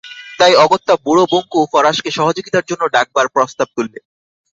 [0.39, 3.99] তাই অগত্যা বুড়ো বঙ্কু ফরাশকে সহযোগিতার জন্যে ডাকবার প্রস্তাব তুললে।